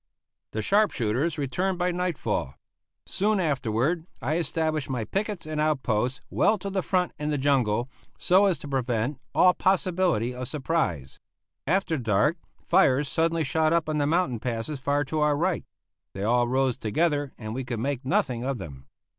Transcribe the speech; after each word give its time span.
The 0.53 0.63
sharp 0.63 0.89
shooters 0.89 1.37
returned 1.37 1.77
by 1.77 1.91
nightfall. 1.91 2.55
Soon 3.05 3.39
afterward 3.39 4.07
I 4.19 4.37
established 4.37 4.89
my 4.89 5.03
pickets 5.05 5.45
and 5.45 5.61
outposts 5.61 6.21
well 6.31 6.57
to 6.57 6.71
the 6.71 6.81
front 6.81 7.11
in 7.19 7.29
the 7.29 7.37
jungle, 7.37 7.87
so 8.17 8.45
as 8.45 8.57
to 8.61 8.67
prevent 8.67 9.19
all 9.35 9.53
possibility 9.53 10.33
of 10.33 10.47
surprise. 10.47 11.19
After 11.67 11.99
dark, 11.99 12.37
fires 12.67 13.07
suddenly 13.07 13.43
shot 13.43 13.73
up 13.73 13.87
on 13.87 13.99
the 13.99 14.07
mountain 14.07 14.39
passes 14.39 14.79
far 14.79 15.03
to 15.05 15.19
our 15.19 15.37
right. 15.37 15.65
They 16.15 16.23
all 16.23 16.47
rose 16.47 16.77
together 16.77 17.31
and 17.37 17.53
we 17.53 17.63
could 17.63 17.79
make 17.79 18.03
nothing 18.03 18.43
of 18.43 18.57
them. 18.57 18.87